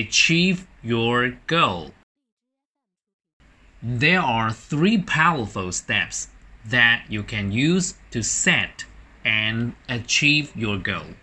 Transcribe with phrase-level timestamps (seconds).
[0.00, 1.92] achieve your goal.
[3.82, 6.28] There are three powerful steps
[6.64, 8.84] that you can use to set
[9.24, 11.14] and achieve your goal.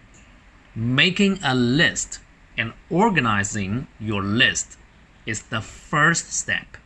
[0.76, 2.20] Making a list
[2.58, 4.78] and organizing your list
[5.26, 6.78] is the first step.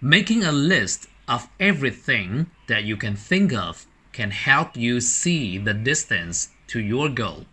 [0.00, 5.74] Making a list of everything that you can think of can help you see the
[5.74, 7.46] distance to your goal.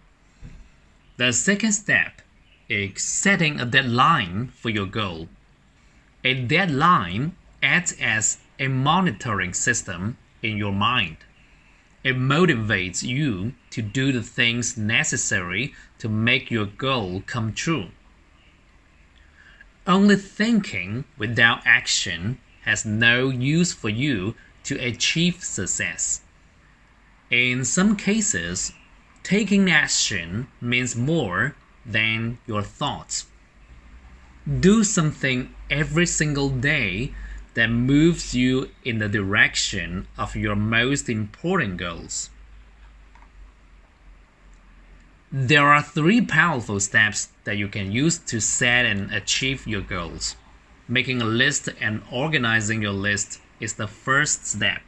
[1.17, 2.21] The second step
[2.95, 5.27] setting a deadline for your goal.
[6.23, 11.17] A deadline acts as a monitoring system in your mind.
[12.03, 17.89] It motivates you to do the things necessary to make your goal come true.
[19.87, 26.21] Only thinking without action has no use for you to achieve success.
[27.31, 28.73] In some cases,
[29.23, 33.25] taking action means more than your thoughts.
[34.59, 37.13] Do something every single day
[37.53, 42.29] that moves you in the direction of your most important goals.
[45.31, 50.35] There are three powerful steps that you can use to set and achieve your goals.
[50.87, 54.81] Making a list and organizing your list is the first step.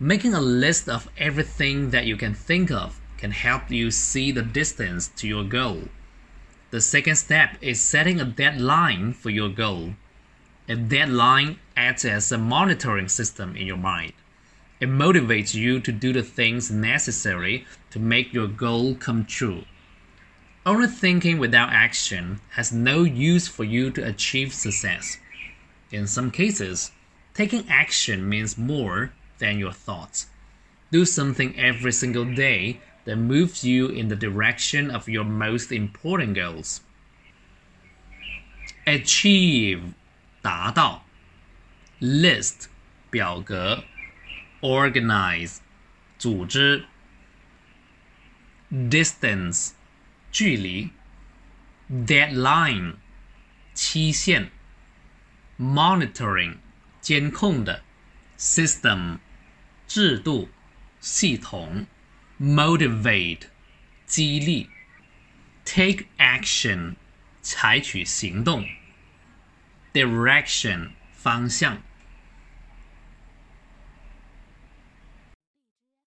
[0.00, 4.42] Making a list of everything that you can think of can help you see the
[4.42, 5.84] distance to your goal.
[6.70, 9.94] The second step is setting a deadline for your goal.
[10.68, 14.12] A deadline acts as a monitoring system in your mind.
[14.80, 19.64] It motivates you to do the things necessary to make your goal come true.
[20.66, 25.18] Only thinking without action has no use for you to achieve success.
[25.92, 26.90] In some cases,
[27.34, 30.26] taking action means more than your thoughts.
[30.90, 36.35] Do something every single day that moves you in the direction of your most important
[36.35, 36.81] goals.
[38.85, 39.93] Achieve
[40.41, 41.05] 达到
[41.99, 42.67] list
[43.09, 43.83] 表格
[44.61, 45.57] organize
[46.17, 46.85] 组织
[48.71, 49.71] distance
[50.31, 50.89] 距离
[51.89, 52.95] deadline
[53.73, 54.51] 期限
[55.57, 56.57] monitoring
[57.01, 57.83] 监控的
[58.37, 59.17] system
[59.87, 60.49] 制度
[60.99, 61.85] 系统
[62.39, 63.47] motivate
[64.05, 64.69] 激励
[65.65, 66.95] take action
[67.41, 68.65] 采取行动
[69.93, 71.81] direction 方向